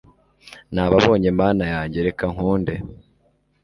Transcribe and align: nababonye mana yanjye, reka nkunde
nababonye 0.73 1.29
mana 1.39 1.63
yanjye, 1.73 1.97
reka 2.07 2.25
nkunde 2.33 2.73